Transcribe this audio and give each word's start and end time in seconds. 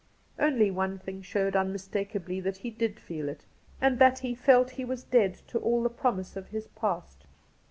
'Only 0.49 0.71
one 0.71 0.97
thing 0.97 1.21
showed 1.21 1.55
unmistakably 1.55 2.39
that 2.39 2.57
he 2.57 2.71
did 2.71 2.99
feel 2.99 3.29
it, 3.29 3.45
and 3.79 3.99
that 3.99 4.17
he 4.17 4.33
felt 4.33 4.71
he 4.71 4.83
was 4.83 5.03
dead 5.03 5.35
to 5.49 5.59
all 5.59 5.83
the 5.83 5.91
promise 5.91 6.35
of 6.35 6.47
his 6.47 6.65
past. 6.69 7.23